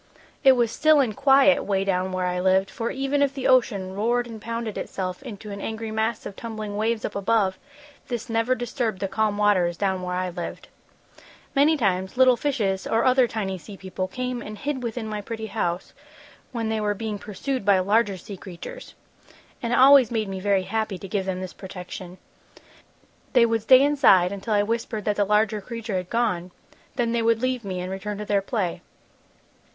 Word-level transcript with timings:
"It 0.43 0.53
was 0.53 0.71
still 0.71 0.99
and 0.99 1.15
quiet 1.15 1.63
'way 1.63 1.83
down 1.85 2.11
where 2.11 2.25
I 2.25 2.39
lived, 2.39 2.71
for 2.71 2.89
even 2.89 3.21
if 3.21 3.35
the 3.35 3.45
ocean 3.45 3.93
roared 3.93 4.25
and 4.25 4.41
pounded 4.41 4.75
itself 4.75 5.21
into 5.21 5.51
an 5.51 5.61
angry 5.61 5.91
mass 5.91 6.25
of 6.25 6.35
tumbling 6.35 6.75
waves 6.75 7.05
up 7.05 7.15
above, 7.15 7.59
this 8.07 8.27
never 8.27 8.55
disturbed 8.55 8.99
the 8.99 9.07
calm 9.07 9.37
waters 9.37 9.77
down 9.77 10.01
where 10.01 10.15
I 10.15 10.31
lived. 10.31 10.69
"Many 11.55 11.77
times, 11.77 12.17
little 12.17 12.35
fishes 12.35 12.87
or 12.87 13.05
other 13.05 13.27
tiny 13.27 13.59
sea 13.59 13.77
people 13.77 14.07
came 14.07 14.41
and 14.41 14.57
hid 14.57 14.81
within 14.81 15.05
my 15.07 15.21
pretty 15.21 15.45
house 15.45 15.93
when 16.51 16.69
they 16.69 16.81
were 16.81 16.95
being 16.95 17.19
pursued 17.19 17.63
by 17.63 17.77
larger 17.77 18.17
sea 18.17 18.37
creatures. 18.37 18.95
And 19.61 19.71
it 19.71 19.77
always 19.77 20.09
made 20.09 20.29
me 20.29 20.39
very 20.39 20.63
happy 20.63 20.97
to 20.97 21.07
give 21.07 21.27
them 21.27 21.41
this 21.41 21.53
protection. 21.53 22.17
"They 23.33 23.45
would 23.45 23.61
stay 23.61 23.83
inside 23.83 24.31
until 24.31 24.55
I 24.55 24.63
whispered 24.63 25.05
that 25.05 25.17
the 25.17 25.25
larger 25.25 25.61
creature 25.61 25.97
had 25.97 26.09
gone, 26.09 26.49
then 26.95 27.11
they 27.11 27.21
would 27.21 27.39
leave 27.43 27.63
me 27.63 27.79
and 27.81 27.91
return 27.91 28.17
to 28.17 28.25
their 28.25 28.41
play. 28.41 28.81